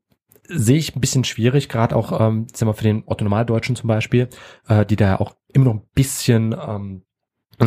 [0.48, 3.88] sehe ich ein bisschen schwierig, gerade auch, ähm, sagen wir für den Otto Normaldeutschen zum
[3.88, 4.30] Beispiel,
[4.68, 7.04] äh, die da auch immer noch ein bisschen ähm,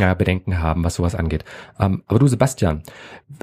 [0.00, 1.44] ja, Bedenken haben, was sowas angeht.
[1.78, 2.82] Ähm, aber du, Sebastian,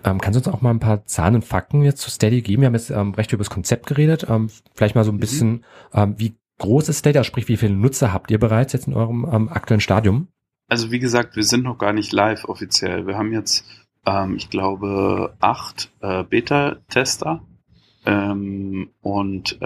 [0.04, 2.62] ähm, kannst du uns auch mal ein paar Zahlen und Fakten jetzt zu Steady geben?
[2.62, 4.28] Wir haben jetzt ähm, recht über das Konzept geredet.
[4.30, 5.20] Ähm, vielleicht mal so ein mhm.
[5.20, 8.88] bisschen, ähm, wie groß ist Steady, also sprich, wie viele Nutzer habt ihr bereits jetzt
[8.88, 10.28] in eurem ähm, aktuellen Stadium?
[10.68, 13.06] Also wie gesagt, wir sind noch gar nicht live offiziell.
[13.06, 13.66] Wir haben jetzt,
[14.36, 17.42] ich glaube, acht äh, Beta-Tester
[18.06, 19.58] und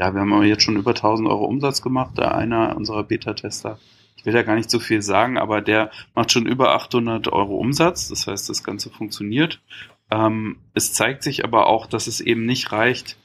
[0.00, 2.16] ja, wir haben jetzt schon über 1000 Euro Umsatz gemacht.
[2.16, 3.78] Der einer unserer Beta-Tester,
[4.20, 7.56] ich will ja gar nicht so viel sagen, aber der macht schon über 800 Euro
[7.56, 8.08] Umsatz.
[8.08, 9.62] Das heißt, das Ganze funktioniert.
[10.10, 13.16] Ähm, es zeigt sich aber auch, dass es eben nicht reicht,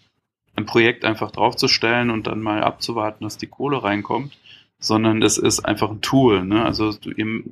[0.55, 4.38] ein Projekt einfach draufzustellen und dann mal abzuwarten, dass die Kohle reinkommt,
[4.79, 6.45] sondern es ist einfach ein Tool.
[6.45, 6.63] Ne?
[6.63, 7.43] Also du, ihr,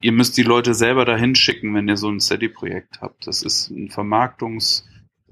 [0.00, 3.28] ihr müsst die Leute selber dahin schicken, wenn ihr so ein Steady-Projekt habt.
[3.28, 4.82] Das ist ein Vermarktungs-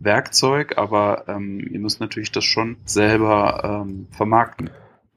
[0.05, 4.71] Werkzeug, aber ähm, ihr müsst natürlich das schon selber ähm, vermarkten.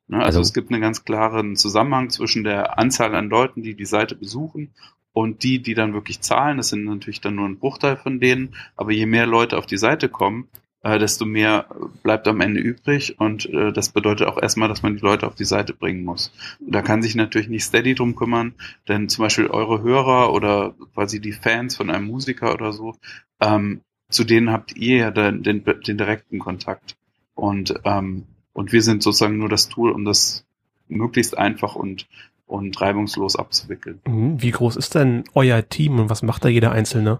[0.08, 0.18] Ne?
[0.18, 3.86] Also, also es gibt einen ganz klaren Zusammenhang zwischen der Anzahl an Leuten, die die
[3.86, 4.74] Seite besuchen
[5.14, 6.58] und die, die dann wirklich zahlen.
[6.58, 9.78] Das sind natürlich dann nur ein Bruchteil von denen, aber je mehr Leute auf die
[9.78, 10.50] Seite kommen,
[10.84, 11.68] äh, desto mehr
[12.04, 15.36] bleibt am Ende übrig und äh, das bedeutet auch erstmal, dass man die Leute auf
[15.36, 16.32] die Seite bringen muss.
[16.60, 18.54] Und da kann sich natürlich nicht Steady drum kümmern,
[18.88, 22.96] denn zum Beispiel eure Hörer oder quasi die Fans von einem Musiker oder so,
[23.42, 26.96] ähm, zu denen habt ihr ja den, den, den direkten Kontakt.
[27.34, 30.46] Und, ähm, und wir sind sozusagen nur das Tool, um das
[30.88, 32.08] möglichst einfach und,
[32.48, 34.02] und reibungslos abzuwickeln.
[34.08, 34.42] Mhm.
[34.42, 37.20] Wie groß ist denn euer Team und was macht da jeder Einzelne?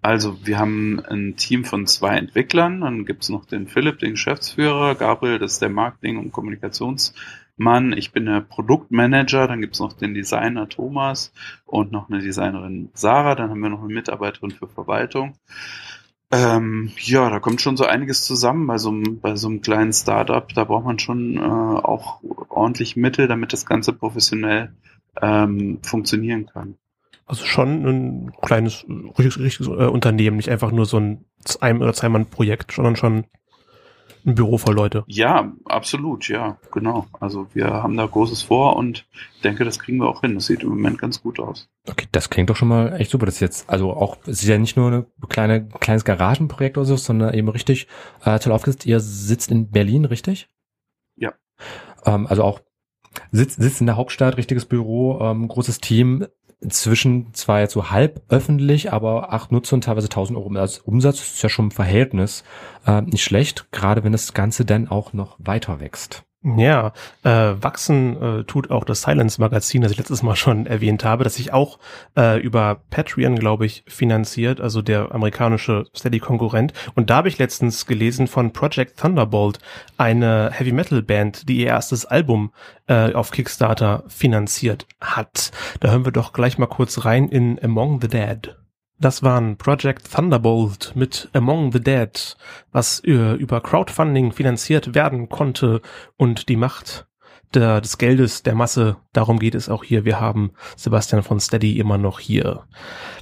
[0.00, 4.94] Also wir haben ein Team von zwei Entwicklern, dann gibt's noch den Philipp, den Geschäftsführer,
[4.94, 7.12] Gabriel, das ist der Marketing- und Kommunikations-
[7.56, 11.32] Mann, ich bin der Produktmanager, dann gibt's noch den Designer Thomas
[11.66, 15.34] und noch eine Designerin Sarah, dann haben wir noch eine Mitarbeiterin für Verwaltung.
[16.30, 19.92] Ähm, ja, da kommt schon so einiges zusammen bei so einem, bei so einem kleinen
[19.92, 20.46] Startup.
[20.52, 24.74] Da braucht man schon äh, auch ordentlich Mittel, damit das Ganze professionell
[25.20, 26.76] ähm, funktionieren kann.
[27.26, 31.24] Also schon ein kleines, richtiges, richtiges äh, Unternehmen, nicht einfach nur so ein
[31.60, 33.24] Ein- oder Zweimann-Projekt, sondern schon
[34.26, 35.04] ein Büro voll Leute.
[35.06, 37.06] Ja, absolut, ja, genau.
[37.20, 39.06] Also wir haben da Großes vor und
[39.42, 40.34] denke, das kriegen wir auch hin.
[40.34, 41.68] Das sieht im Moment ganz gut aus.
[41.86, 43.26] Okay, das klingt doch schon mal echt super.
[43.26, 46.86] Das ist jetzt, also auch, es ist ja nicht nur ein kleine, kleines Garagenprojekt oder
[46.86, 47.88] so, sondern eben richtig
[48.24, 48.86] äh, toll aufgesetzt.
[48.86, 50.48] Ihr sitzt in Berlin, richtig?
[51.16, 51.34] Ja.
[52.06, 52.60] Ähm, also auch
[53.32, 56.26] sitzt, sitzt in der Hauptstadt, richtiges Büro, ähm, großes Team,
[56.60, 61.20] inzwischen zwar jetzt so halb öffentlich, aber acht Nutzer und teilweise 1000 Euro als Umsatz
[61.20, 62.44] ist ja schon im Verhältnis
[62.86, 66.24] äh, nicht schlecht, gerade wenn das Ganze dann auch noch weiter wächst.
[66.44, 71.02] Ja, äh, wachsen äh, tut auch das Silence Magazin, das ich letztes Mal schon erwähnt
[71.02, 71.78] habe, das sich auch
[72.18, 76.74] äh, über Patreon, glaube ich, finanziert, also der amerikanische Steady-Konkurrent.
[76.94, 79.58] Und da habe ich letztens gelesen von Project Thunderbolt,
[79.96, 82.52] eine Heavy Metal Band, die ihr erstes Album
[82.88, 85.50] äh, auf Kickstarter finanziert hat.
[85.80, 88.54] Da hören wir doch gleich mal kurz rein in Among the Dead.
[88.98, 92.36] Das waren Project Thunderbolt mit Among the Dead,
[92.72, 95.82] was über Crowdfunding finanziert werden konnte
[96.16, 97.06] und die Macht
[97.54, 100.04] der, des Geldes, der Masse, darum geht es auch hier.
[100.04, 102.64] Wir haben Sebastian von Steady immer noch hier.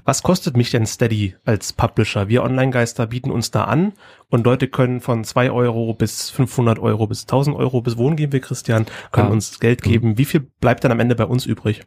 [0.04, 2.28] Was kostet mich denn Steady als Publisher?
[2.28, 3.92] Wir Online-Geister bieten uns da an
[4.28, 8.32] und Leute können von zwei Euro bis 500 Euro bis 1000 Euro bis wohin gehen
[8.32, 9.32] wir, Christian, können ah.
[9.32, 10.18] uns Geld geben.
[10.18, 11.82] Wie viel bleibt dann am Ende bei uns übrig?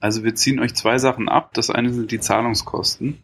[0.00, 1.50] Also wir ziehen euch zwei Sachen ab.
[1.54, 3.18] Das eine sind die Zahlungskosten.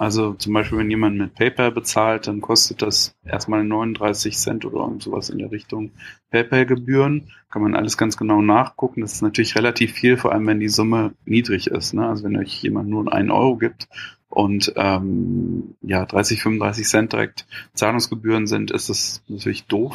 [0.00, 4.90] Also zum Beispiel, wenn jemand mit PayPal bezahlt, dann kostet das erstmal 39 Cent oder
[4.98, 5.90] sowas in der Richtung
[6.30, 7.30] PayPal-Gebühren.
[7.50, 9.02] Kann man alles ganz genau nachgucken.
[9.02, 11.92] Das ist natürlich relativ viel, vor allem wenn die Summe niedrig ist.
[11.92, 12.08] Ne?
[12.08, 13.88] Also wenn euch jemand nur einen Euro gibt
[14.30, 19.94] und ähm, ja 30, 35 Cent direkt Zahlungsgebühren sind, ist das natürlich doof.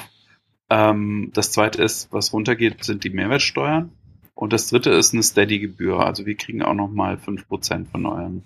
[0.70, 3.90] Ähm, das zweite ist, was runtergeht, sind die Mehrwertsteuern.
[4.36, 6.00] Und das dritte ist eine Steady-Gebühr.
[6.00, 8.44] Also wir kriegen auch nochmal 5% von eurem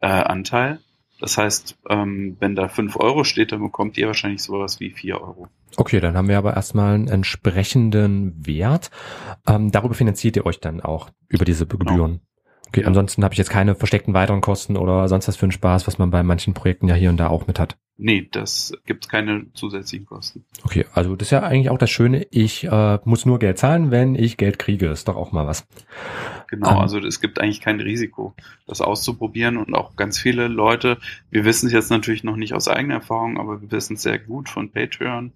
[0.00, 0.80] äh, Anteil.
[1.20, 5.20] Das heißt, ähm, wenn da 5 Euro steht, dann bekommt ihr wahrscheinlich sowas wie 4
[5.20, 5.48] Euro.
[5.76, 8.90] Okay, dann haben wir aber erstmal einen entsprechenden Wert.
[9.46, 11.84] Ähm, darüber finanziert ihr euch dann auch über diese genau.
[11.84, 12.10] Gebühren.
[12.12, 12.20] Genau.
[12.68, 12.86] Okay, ja.
[12.88, 15.98] ansonsten habe ich jetzt keine versteckten weiteren Kosten oder sonst was für einen Spaß, was
[15.98, 17.76] man bei manchen Projekten ja hier und da auch mit hat.
[17.96, 20.44] Nee, das gibt keine zusätzlichen Kosten.
[20.64, 23.92] Okay, also das ist ja eigentlich auch das Schöne, ich äh, muss nur Geld zahlen,
[23.92, 24.88] wenn ich Geld kriege.
[24.88, 25.64] Ist doch auch mal was.
[26.48, 26.80] Genau, um, ähm.
[26.80, 28.34] also es gibt eigentlich kein Risiko,
[28.66, 30.98] das auszuprobieren und auch ganz viele Leute,
[31.30, 34.18] wir wissen es jetzt natürlich noch nicht aus eigener Erfahrung, aber wir wissen es sehr
[34.18, 35.32] gut von Patreon,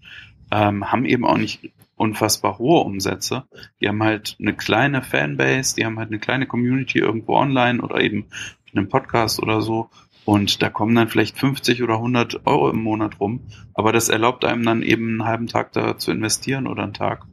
[0.51, 3.45] ähm, haben eben auch nicht unfassbar hohe Umsätze.
[3.81, 8.01] Die haben halt eine kleine Fanbase, die haben halt eine kleine Community irgendwo online oder
[8.01, 8.27] eben
[8.73, 9.91] in einem Podcast oder so.
[10.29, 13.47] Und da kommen dann vielleicht 50 oder 100 Euro im Monat rum.
[13.73, 17.25] Aber das erlaubt einem dann eben einen halben Tag da zu investieren oder einen Tag.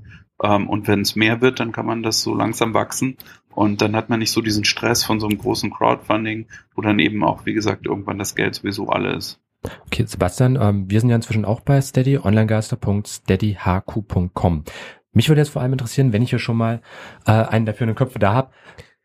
[0.41, 3.17] Ähm, und wenn es mehr wird, dann kann man das so langsam wachsen.
[3.49, 6.99] Und dann hat man nicht so diesen Stress von so einem großen Crowdfunding, wo dann
[6.99, 9.41] eben auch, wie gesagt, irgendwann das Geld sowieso alle ist.
[9.87, 14.63] Okay, Sebastian, ähm, wir sind ja inzwischen auch bei Steady, onlinegeister.steadyhq.com.
[15.11, 16.81] Mich würde jetzt vor allem interessieren, wenn ich hier schon mal
[17.27, 18.51] äh, einen dafür in den Köpfe da habe,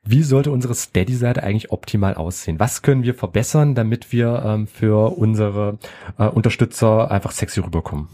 [0.03, 2.59] wie sollte unsere Steady-Seite eigentlich optimal aussehen?
[2.59, 5.79] Was können wir verbessern, damit wir ähm, für unsere
[6.19, 8.09] äh, Unterstützer einfach sexy rüberkommen?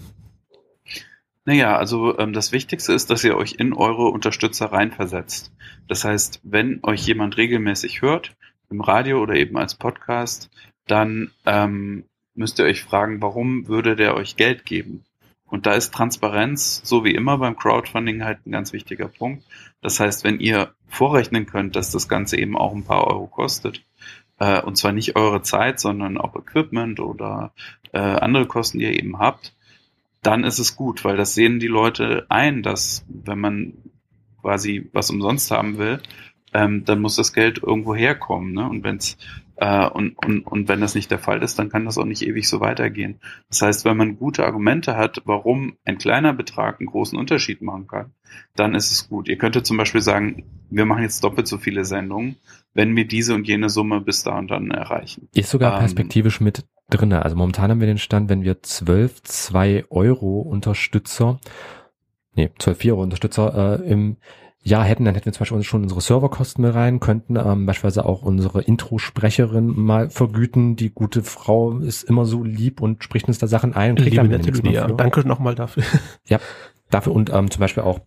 [1.44, 5.52] Naja, also ähm, das Wichtigste ist, dass ihr euch in eure Unterstützer reinversetzt.
[5.86, 8.34] Das heißt, wenn euch jemand regelmäßig hört,
[8.68, 10.50] im Radio oder eben als Podcast,
[10.88, 15.04] dann ähm, müsst ihr euch fragen, warum würde der euch Geld geben?
[15.48, 19.44] Und da ist Transparenz, so wie immer beim Crowdfunding, halt ein ganz wichtiger Punkt.
[19.80, 23.84] Das heißt, wenn ihr vorrechnen könnt, dass das Ganze eben auch ein paar Euro kostet,
[24.38, 27.52] äh, und zwar nicht eure Zeit, sondern auch Equipment oder
[27.92, 29.54] äh, andere Kosten, die ihr eben habt,
[30.22, 33.74] dann ist es gut, weil das sehen die Leute ein, dass wenn man
[34.40, 36.00] quasi was umsonst haben will,
[36.52, 38.52] ähm, dann muss das Geld irgendwo herkommen.
[38.52, 38.68] Ne?
[38.68, 39.16] Und wenn's
[39.56, 42.22] äh, und, und, und wenn das nicht der Fall ist, dann kann das auch nicht
[42.22, 43.20] ewig so weitergehen.
[43.48, 47.86] Das heißt, wenn man gute Argumente hat, warum ein kleiner Betrag einen großen Unterschied machen
[47.86, 48.12] kann,
[48.54, 49.28] dann ist es gut.
[49.28, 52.36] Ihr könntet zum Beispiel sagen, wir machen jetzt doppelt so viele Sendungen,
[52.74, 55.28] wenn wir diese und jene Summe bis da und dann erreichen.
[55.34, 57.22] Ist sogar ähm, perspektivisch mit drinne.
[57.22, 61.40] Also momentan haben wir den Stand, wenn wir 12, 2 Euro Unterstützer,
[62.34, 64.16] nee, 12, 4 Euro Unterstützer äh, im
[64.66, 68.04] ja hätten, dann hätten wir zum Beispiel schon unsere Serverkosten mit rein, könnten ähm, beispielsweise
[68.04, 70.74] auch unsere Intro-Sprecherin mal vergüten.
[70.74, 74.16] Die gute Frau ist immer so lieb und spricht uns da Sachen ein und kriegt
[74.16, 74.88] dann nichts ja.
[74.88, 75.84] Danke nochmal dafür.
[76.28, 76.40] Ja,
[76.90, 78.00] dafür und ähm, zum Beispiel auch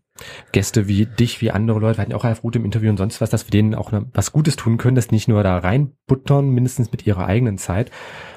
[0.51, 2.97] Gäste wie dich, wie andere Leute, wir hatten ja auch Ralf Ruth im Interview und
[2.97, 6.49] sonst was, dass wir denen auch was Gutes tun können, dass nicht nur da reinbuttern,
[6.49, 7.89] mindestens mit ihrer eigenen Zeit,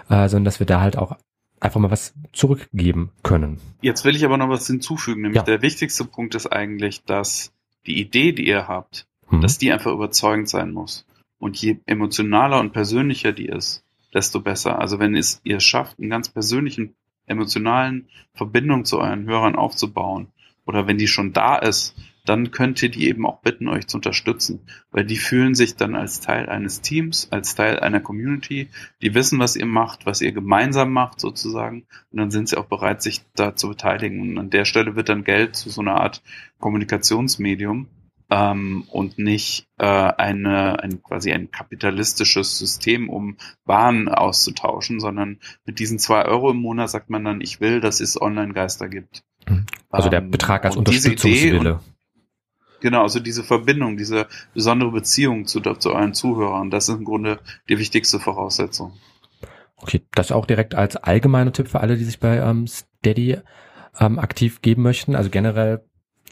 [0.08, 1.16] äh, sondern dass wir da halt auch
[1.58, 3.58] einfach mal was zurückgeben können.
[3.80, 5.42] Jetzt will ich aber noch was hinzufügen, nämlich ja.
[5.42, 7.52] der wichtigste Punkt ist eigentlich, dass
[7.86, 9.40] die Idee, die ihr habt, hm.
[9.40, 11.06] dass die einfach überzeugend sein muss.
[11.38, 14.78] Und je emotionaler und persönlicher die ist, desto besser.
[14.78, 16.94] Also wenn es ihr schafft, einen ganz persönlichen
[17.26, 20.28] emotionalen Verbindung zu euren Hörern aufzubauen
[20.66, 23.98] oder wenn die schon da ist, dann könnt ihr die eben auch bitten, euch zu
[23.98, 28.68] unterstützen, weil die fühlen sich dann als Teil eines Teams, als Teil einer Community,
[29.00, 32.66] die wissen, was ihr macht, was ihr gemeinsam macht sozusagen und dann sind sie auch
[32.66, 36.00] bereit, sich da zu beteiligen und an der Stelle wird dann Geld zu so einer
[36.00, 36.22] Art
[36.58, 37.88] Kommunikationsmedium
[38.32, 45.78] ähm, und nicht äh, eine, ein quasi ein kapitalistisches System, um Waren auszutauschen, sondern mit
[45.78, 49.22] diesen zwei Euro im Monat sagt man dann, ich will, dass es Online-Geister gibt.
[49.90, 51.80] Also der ähm, Betrag als Unterstützungswille.
[52.82, 57.38] Genau, also diese Verbindung, diese besondere Beziehung zu, zu euren Zuhörern, das ist im Grunde
[57.68, 58.92] die wichtigste Voraussetzung.
[59.76, 63.38] Okay, das auch direkt als allgemeiner Tipp für alle, die sich bei ähm, Steady
[63.98, 65.14] ähm, aktiv geben möchten.
[65.14, 65.84] Also generell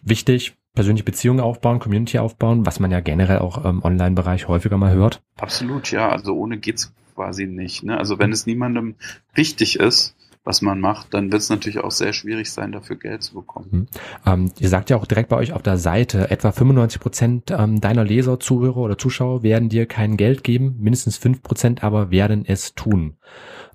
[0.03, 4.93] wichtig, persönliche Beziehungen aufbauen, Community aufbauen, was man ja generell auch im Online-Bereich häufiger mal
[4.93, 5.23] hört.
[5.39, 6.09] Absolut, ja.
[6.09, 7.85] Also ohne geht's quasi nicht.
[7.85, 7.97] Ne?
[7.97, 8.97] Also wenn es niemandem
[9.35, 10.17] wichtig ist,
[10.51, 13.69] was man macht, dann wird es natürlich auch sehr schwierig sein, dafür Geld zu bekommen.
[13.71, 13.87] Mhm.
[14.27, 17.81] Ähm, ihr sagt ja auch direkt bei euch auf der Seite, etwa 95 Prozent ähm,
[17.81, 22.45] deiner Leser, Zuhörer oder Zuschauer werden dir kein Geld geben, mindestens fünf Prozent aber werden
[22.45, 23.17] es tun,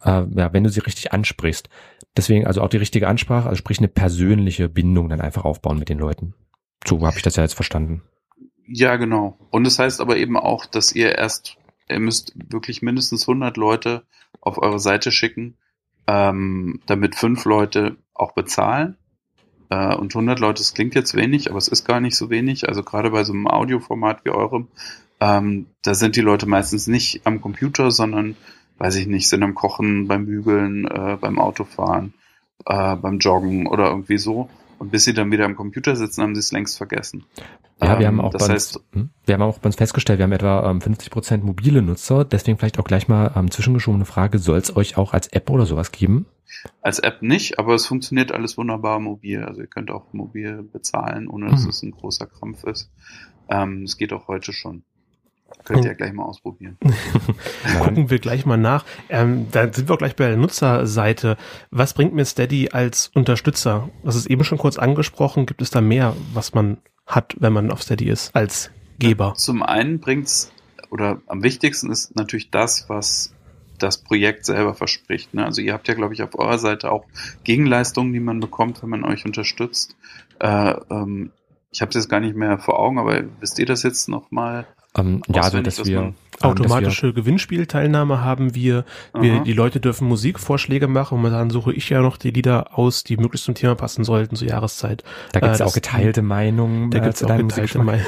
[0.04, 1.70] äh, ja, wenn du sie richtig ansprichst.
[2.18, 5.88] Deswegen also auch die richtige Ansprache, also sprich eine persönliche Bindung dann einfach aufbauen mit
[5.88, 6.34] den Leuten.
[6.86, 8.02] So habe ich das ja jetzt verstanden.
[8.68, 9.38] Ja, genau.
[9.50, 11.56] Und das heißt aber eben auch, dass ihr erst,
[11.88, 14.04] ihr müsst wirklich mindestens 100 Leute
[14.42, 15.56] auf eure Seite schicken,
[16.08, 18.98] ähm, damit fünf Leute auch bezahlen.
[19.70, 22.68] Äh, und 100 Leute, das klingt jetzt wenig, aber es ist gar nicht so wenig.
[22.68, 24.68] Also gerade bei so einem Audioformat wie eurem,
[25.20, 28.36] ähm, da sind die Leute meistens nicht am Computer, sondern,
[28.78, 32.13] weiß ich nicht, sind am Kochen, beim Bügeln, äh, beim Autofahren,
[32.65, 34.50] äh, beim Joggen oder irgendwie so.
[34.78, 37.26] Und bis sie dann wieder am Computer sitzen, haben sie es längst vergessen.
[37.82, 39.10] Ja, wir haben ähm, auch das bei uns, hm?
[39.26, 42.24] wir haben auch bei uns festgestellt, wir haben etwa ähm, 50 Prozent mobile Nutzer.
[42.24, 45.66] Deswegen vielleicht auch gleich mal ähm, zwischengeschobene Frage: Soll es euch auch als App oder
[45.66, 46.26] sowas geben?
[46.82, 49.44] Als App nicht, aber es funktioniert alles wunderbar mobil.
[49.44, 51.70] Also ihr könnt auch mobil bezahlen, ohne dass hm.
[51.70, 52.92] es ein großer Krampf ist.
[53.50, 54.84] Ähm, es geht auch heute schon.
[55.64, 56.78] Könnt ihr ja gleich mal ausprobieren.
[57.80, 58.86] Gucken wir gleich mal nach.
[59.10, 61.38] Ähm, da sind wir gleich bei der Nutzerseite.
[61.72, 63.90] Was bringt mir Steady als Unterstützer?
[64.04, 65.46] Das ist eben schon kurz angesprochen.
[65.46, 69.34] Gibt es da mehr, was man hat, wenn man auf Steady ist, als Geber?
[69.36, 70.52] Zum einen bringt's,
[70.89, 73.34] oder am wichtigsten ist natürlich das, was
[73.78, 75.34] das Projekt selber verspricht.
[75.34, 75.46] Ne?
[75.46, 77.06] Also ihr habt ja, glaube ich, auf eurer Seite auch
[77.44, 79.96] Gegenleistungen, die man bekommt, wenn man euch unterstützt.
[80.39, 81.32] Äh, ähm,
[81.72, 84.65] ich habe es jetzt gar nicht mehr vor Augen, aber wisst ihr das jetzt nochmal?
[84.98, 88.86] Ähm, ja, also dass wir automatische Gewinnspielteilnahme haben wir.
[89.13, 91.24] wir die Leute dürfen Musikvorschläge machen.
[91.24, 94.36] Und dann suche ich ja noch die Lieder aus, die möglichst zum Thema passen sollten
[94.36, 95.04] zur Jahreszeit.
[95.32, 96.91] Da gibt es äh, auch geteilte Meinungen.
[96.91, 98.06] Da äh, gibt es auch geteilte Meinungen.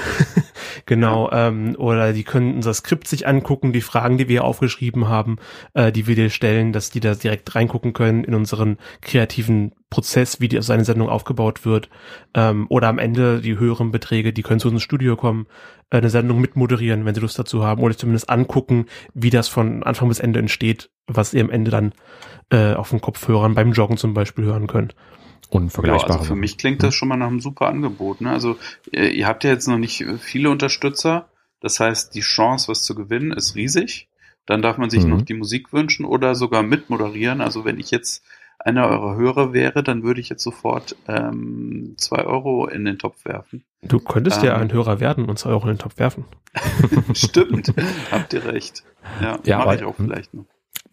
[0.86, 1.30] Genau.
[1.32, 5.38] Ähm, oder die können unser Skript sich angucken, die Fragen, die wir aufgeschrieben haben,
[5.74, 10.42] äh, die wir dir stellen, dass die da direkt reingucken können in unseren kreativen Prozess,
[10.42, 11.90] wie die, seine Sendung aufgebaut wird.
[12.34, 15.48] Ähm, oder am Ende die höheren Beträge, die können zu uns ins Studio kommen,
[15.90, 19.84] äh, eine Sendung mitmoderieren, wenn sie Lust dazu haben, oder zumindest angucken, wie das von
[19.84, 21.94] Anfang bis Ende entsteht, was ihr am Ende dann
[22.52, 24.96] äh, auf den Kopfhörern beim Joggen zum Beispiel hören könnt.
[25.50, 26.10] Unvergleichbar.
[26.10, 28.22] Ja, also für mich klingt das schon mal nach einem super Angebot.
[28.22, 28.32] Ne?
[28.32, 28.58] Also
[28.92, 31.30] ihr, ihr habt ja jetzt noch nicht viele Unterstützer.
[31.60, 34.10] Das heißt, die Chance, was zu gewinnen, ist riesig.
[34.46, 35.10] Dann darf man sich mhm.
[35.10, 37.42] noch die Musik wünschen oder sogar mitmoderieren.
[37.42, 38.24] Also wenn ich jetzt
[38.60, 43.26] einer eurer Hörer wäre, dann würde ich jetzt sofort ähm, zwei Euro in den Topf
[43.26, 43.64] werfen.
[43.82, 46.26] Du könntest ähm, ja ein Hörer werden und zwei Euro in den Topf werfen.
[47.14, 47.74] Stimmt,
[48.12, 48.84] habt ihr recht.
[49.22, 50.06] Ja, ja mache ich auch hm.
[50.06, 50.46] vielleicht noch.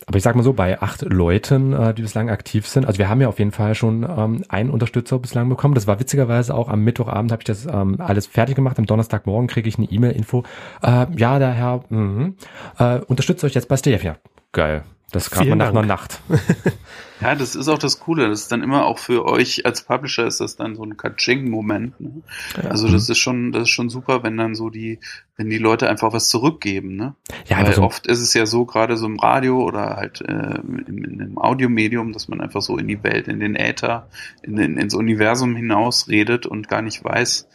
[0.07, 3.09] Aber ich sag mal so, bei acht Leuten, äh, die bislang aktiv sind, also wir
[3.09, 5.75] haben ja auf jeden Fall schon ähm, einen Unterstützer bislang bekommen.
[5.75, 8.79] Das war witzigerweise auch am Mittwochabend habe ich das ähm, alles fertig gemacht.
[8.79, 10.45] Am Donnerstagmorgen kriege ich eine E-Mail-Info.
[10.83, 12.33] Äh, ja, der Herr mh,
[12.79, 14.03] äh, unterstützt euch jetzt bei Steve.
[14.05, 14.17] Ja,
[14.53, 14.85] geil.
[15.15, 16.21] Das kam man nach einer Nacht.
[17.21, 18.29] ja, das ist auch das Coole.
[18.29, 22.01] Das ist dann immer auch für euch als Publisher ist das dann so ein Katsching-Moment.
[22.01, 22.23] Ne?
[22.61, 22.71] Ja.
[22.71, 24.99] Also das ist schon, das ist schon super, wenn dann so die,
[25.37, 26.97] wenn die Leute einfach was zurückgeben.
[26.97, 27.15] Ne?
[27.47, 30.59] Ja, Weil so oft ist es ja so, gerade so im Radio oder halt äh,
[30.89, 34.09] in, in einem Audiomedium, dass man einfach so in die Welt, in den Äther,
[34.43, 37.47] in, in, ins Universum hinaus redet und gar nicht weiß,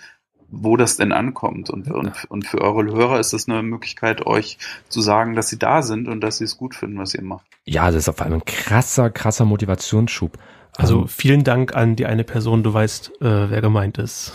[0.52, 1.70] wo das denn ankommt.
[1.70, 4.58] Und, und, und für eure Hörer ist das eine Möglichkeit, euch
[4.90, 7.46] zu sagen, dass sie da sind und dass sie es gut finden, was ihr macht.
[7.66, 10.38] Ja, das ist auf einmal ein krasser, krasser Motivationsschub.
[10.76, 14.32] Also ähm, vielen Dank an die eine Person, du weißt, äh, wer gemeint ist.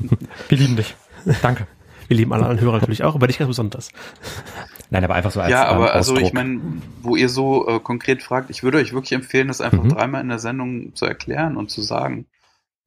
[0.48, 0.94] Wir lieben dich.
[1.42, 1.66] Danke.
[2.06, 3.90] Wir lieben alle anderen Hörer natürlich auch, aber dich ganz besonders.
[4.88, 6.60] Nein, aber einfach so als Ja, aber ähm, also ich meine,
[7.02, 9.90] wo ihr so äh, konkret fragt, ich würde euch wirklich empfehlen, das einfach mhm.
[9.90, 12.26] dreimal in der Sendung zu erklären und zu sagen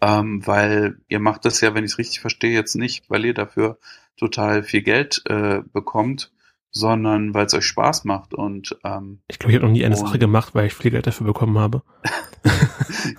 [0.02, 3.34] ähm, weil ihr macht das ja, wenn ich es richtig verstehe, jetzt nicht, weil ihr
[3.34, 3.78] dafür
[4.18, 6.32] total viel Geld äh, bekommt,
[6.72, 9.98] sondern weil es euch Spaß macht und ähm, ich glaube, ich habe noch nie eine
[9.98, 11.84] Sache gemacht, weil ich viel Geld dafür bekommen habe.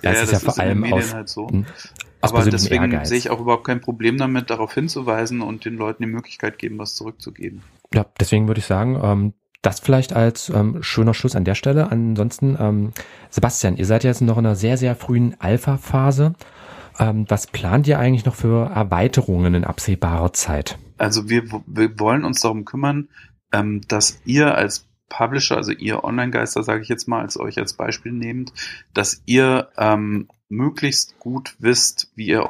[0.01, 1.49] ja, das ist ja vor allem aus, halt so.
[2.21, 3.09] Aber deswegen Ehrgeiz.
[3.09, 6.79] sehe ich auch überhaupt kein Problem damit, darauf hinzuweisen und den Leuten die Möglichkeit geben,
[6.79, 7.61] was zurückzugeben.
[7.93, 11.91] Ja, deswegen würde ich sagen, ähm, das vielleicht als ähm, schöner Schluss an der Stelle.
[11.91, 12.91] Ansonsten, ähm,
[13.29, 16.33] Sebastian, ihr seid jetzt noch in einer sehr, sehr frühen Alpha-Phase.
[16.99, 20.77] Ähm, was plant ihr eigentlich noch für Erweiterungen in absehbarer Zeit?
[20.97, 23.09] Also wir, wir wollen uns darum kümmern,
[23.51, 27.73] ähm, dass ihr als Publisher, also ihr Online-Geister, sage ich jetzt mal, als euch als
[27.73, 28.51] Beispiel nehmt,
[28.93, 32.49] dass ihr ähm, möglichst gut wisst, wie ihr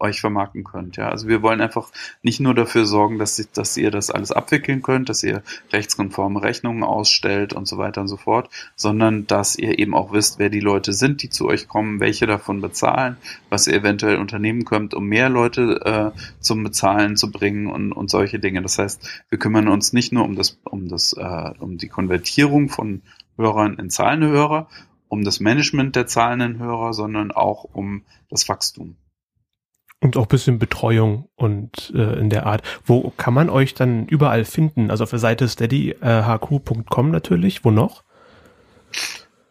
[0.00, 0.96] euch vermarkten könnt.
[0.96, 1.90] Ja, also wir wollen einfach
[2.22, 6.82] nicht nur dafür sorgen, dass, dass ihr das alles abwickeln könnt, dass ihr rechtskonforme Rechnungen
[6.82, 10.60] ausstellt und so weiter und so fort, sondern dass ihr eben auch wisst, wer die
[10.60, 13.16] Leute sind, die zu euch kommen, welche davon bezahlen,
[13.50, 18.10] was ihr eventuell unternehmen könnt, um mehr Leute äh, zum Bezahlen zu bringen und, und
[18.10, 18.62] solche Dinge.
[18.62, 22.70] Das heißt, wir kümmern uns nicht nur um das, um das, äh, um die Konvertierung
[22.70, 23.02] von
[23.36, 24.68] Hörern in zahlende Hörer,
[25.08, 28.96] um das Management der zahlenden Hörer, sondern auch um das Wachstum.
[30.02, 32.62] Und auch bisschen Betreuung und äh, in der Art.
[32.86, 34.90] Wo kann man euch dann überall finden?
[34.90, 37.64] Also auf der Seite steadyhq.com äh, natürlich.
[37.64, 38.02] Wo noch?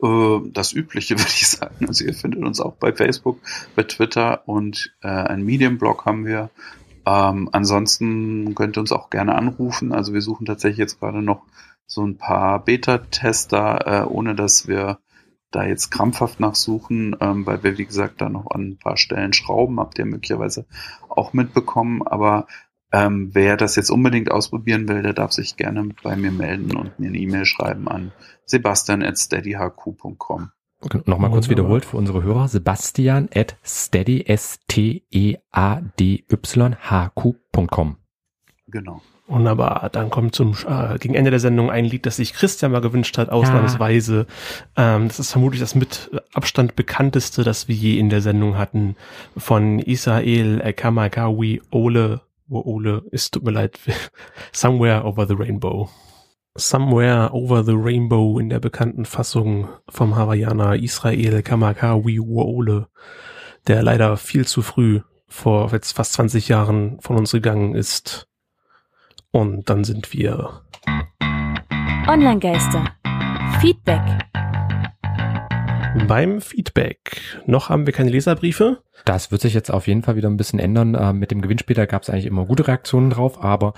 [0.01, 1.87] Äh, das Übliche, würde ich sagen.
[1.87, 3.39] Also ihr findet uns auch bei Facebook,
[3.75, 6.49] bei Twitter und äh, ein Medienblog haben wir.
[7.05, 9.93] Ähm, ansonsten könnt ihr uns auch gerne anrufen.
[9.93, 11.43] Also wir suchen tatsächlich jetzt gerade noch
[11.85, 14.99] so ein paar Beta-Tester, äh, ohne dass wir
[15.51, 19.33] da jetzt krampfhaft nachsuchen, ähm, weil wir, wie gesagt, da noch an ein paar Stellen
[19.33, 20.65] schrauben, habt ihr möglicherweise
[21.09, 22.03] auch mitbekommen.
[22.03, 22.47] Aber
[22.91, 26.99] ähm, wer das jetzt unbedingt ausprobieren will, der darf sich gerne bei mir melden und
[26.99, 28.11] mir eine E-Mail schreiben an
[28.45, 30.51] sebastian.steadyhq.com.
[31.05, 32.47] Nochmal kurz wiederholt für unsere Hörer.
[32.47, 35.45] Sebastian at steady, S-T-E-A-D-Y,
[36.79, 37.97] H-Q.com.
[38.67, 39.01] Genau.
[39.29, 39.89] Wunderbar.
[39.91, 43.15] Dann kommt zum äh, gegen Ende der Sendung ein Lied, das sich Christian mal gewünscht
[43.19, 44.25] hat, ausnahmsweise.
[44.75, 44.95] Ja.
[44.95, 48.95] Ähm, das ist vermutlich das mit Abstand bekannteste, das wir je in der Sendung hatten,
[49.37, 53.77] von Israel Kamakawi Ole, Ole ist, tut mir leid,
[54.51, 55.89] Somewhere Over the Rainbow.
[56.55, 62.87] Somewhere Over the Rainbow in der bekannten Fassung vom Hawaiianer Israel Kamakawi Ole,
[63.67, 68.25] der leider viel zu früh vor jetzt fast 20 Jahren von uns gegangen ist
[69.31, 70.61] und dann sind wir
[72.07, 72.85] Online-Geister.
[73.59, 74.01] Feedback.
[76.07, 77.21] Beim Feedback.
[77.45, 78.83] Noch haben wir keine Leserbriefe.
[79.05, 80.95] Das wird sich jetzt auf jeden Fall wieder ein bisschen ändern.
[80.95, 83.73] Äh, mit dem Gewinnspiel, da gab es eigentlich immer gute Reaktionen drauf, aber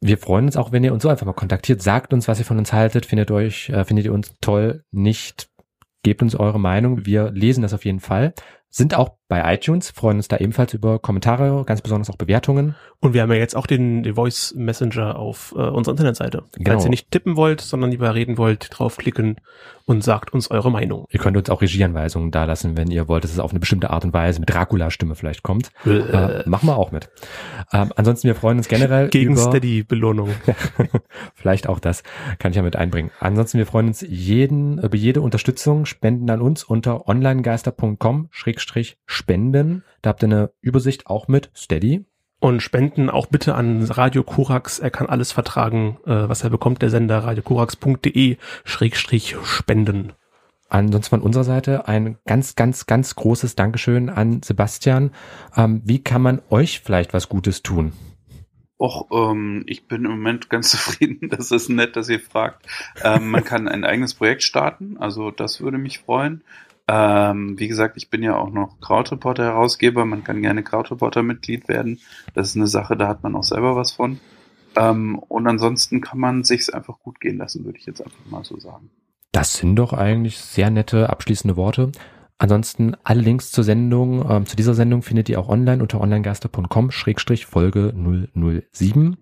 [0.00, 1.82] wir freuen uns auch, wenn ihr uns so einfach mal kontaktiert.
[1.82, 3.06] Sagt uns, was ihr von uns haltet.
[3.06, 4.84] Findet euch, äh, findet ihr uns toll?
[4.90, 5.50] Nicht?
[6.02, 7.04] Gebt uns eure Meinung.
[7.04, 8.32] Wir lesen das auf jeden Fall.
[8.70, 12.74] Sind auch bei iTunes, freuen uns da ebenfalls über Kommentare, ganz besonders auch Bewertungen.
[13.00, 16.44] Und wir haben ja jetzt auch den, den Voice Messenger auf äh, unserer Internetseite.
[16.52, 16.70] Genau.
[16.70, 19.36] Falls ihr nicht tippen wollt, sondern lieber reden wollt, draufklicken
[19.86, 21.06] und sagt uns eure Meinung.
[21.10, 24.04] Ihr könnt uns auch Regieanweisungen dalassen, wenn ihr wollt, dass es auf eine bestimmte Art
[24.04, 25.70] und Weise mit Dracula-Stimme vielleicht kommt.
[25.86, 25.98] Äh.
[25.98, 27.08] Äh, machen wir auch mit.
[27.72, 29.42] Ähm, ansonsten, wir freuen uns generell Gegen über...
[29.42, 30.30] Steady-Belohnung.
[31.34, 32.02] vielleicht auch das
[32.38, 33.10] kann ich ja mit einbringen.
[33.20, 38.28] Ansonsten, wir freuen uns jeden, über jede Unterstützung, spenden an uns unter onlinegeister.com
[39.06, 39.84] spenden.
[40.02, 42.04] Da habt ihr eine Übersicht auch mit Steady.
[42.40, 44.78] Und spenden auch bitte an Radio Korax.
[44.78, 50.12] Er kann alles vertragen, äh, was er bekommt, der Sender radiokorax.de Schrägstrich spenden.
[50.70, 55.10] Ansonsten von unserer Seite ein ganz, ganz, ganz großes Dankeschön an Sebastian.
[55.56, 57.92] Ähm, wie kann man euch vielleicht was Gutes tun?
[58.78, 61.28] Och, ähm, ich bin im Moment ganz zufrieden.
[61.28, 62.66] Das ist nett, dass ihr fragt.
[63.04, 66.42] Ähm, man kann ein eigenes Projekt starten, also das würde mich freuen.
[66.92, 70.04] Ähm, wie gesagt, ich bin ja auch noch Krautreporter-Herausgeber.
[70.04, 72.00] Man kann gerne Krautreporter-Mitglied werden.
[72.34, 74.18] Das ist eine Sache, da hat man auch selber was von.
[74.74, 78.42] Ähm, und ansonsten kann man sich's einfach gut gehen lassen, würde ich jetzt einfach mal
[78.42, 78.90] so sagen.
[79.30, 81.92] Das sind doch eigentlich sehr nette abschließende Worte.
[82.38, 87.94] Ansonsten alle Links zur Sendung, ähm, zu dieser Sendung findet ihr auch online unter onlinegeister.com-folge
[88.72, 89.16] 007.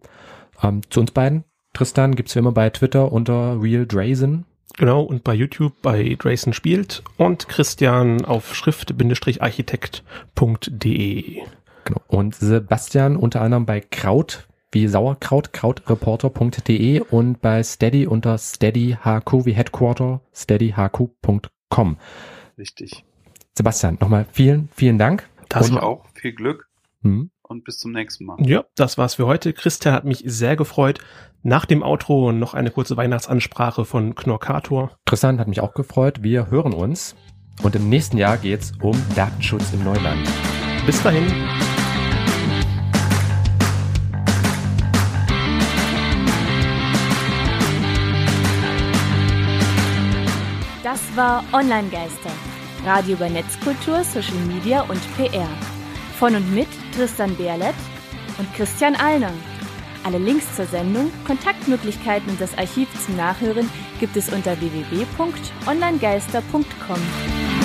[0.62, 4.46] Ähm, zu uns beiden, Tristan, gibt's wie immer bei Twitter unter Real Drazen.
[4.78, 11.42] Genau, und bei YouTube bei Drayson spielt und Christian auf schrift-architekt.de.
[11.84, 12.00] Genau.
[12.06, 19.52] Und Sebastian unter anderem bei Kraut wie Sauerkraut, krautreporter.de und bei Steady unter steadyhq wie
[19.52, 21.96] Headquarter, steadyhq.com.
[22.56, 23.04] Richtig.
[23.56, 25.28] Sebastian, nochmal vielen, vielen Dank.
[25.48, 26.04] Das und auch.
[26.14, 26.68] Viel Glück.
[27.02, 28.36] Hm und bis zum nächsten Mal.
[28.40, 29.52] Ja, das war's für heute.
[29.52, 30.98] Christian hat mich sehr gefreut.
[31.42, 34.92] Nach dem Outro noch eine kurze Weihnachtsansprache von Knorkator.
[35.06, 36.22] Christian hat mich auch gefreut.
[36.22, 37.16] Wir hören uns.
[37.62, 40.28] Und im nächsten Jahr geht's um Datenschutz im Neuland.
[40.86, 41.26] Bis dahin.
[50.84, 52.30] Das war Online Geister.
[52.84, 55.48] Radio über Netzkultur, Social Media und PR
[56.18, 56.66] von und mit
[56.96, 57.76] Tristan Berlet
[58.38, 59.32] und Christian Allner.
[60.02, 67.57] Alle Links zur Sendung, Kontaktmöglichkeiten und das Archiv zum Nachhören gibt es unter www.onlinegeister.com.